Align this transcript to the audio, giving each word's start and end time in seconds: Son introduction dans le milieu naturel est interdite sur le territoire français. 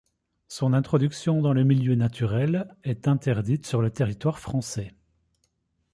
Son 0.47 0.73
introduction 0.73 1.43
dans 1.43 1.53
le 1.53 1.63
milieu 1.63 1.93
naturel 1.93 2.75
est 2.83 3.07
interdite 3.07 3.67
sur 3.67 3.83
le 3.83 3.91
territoire 3.91 4.39
français. 4.39 4.95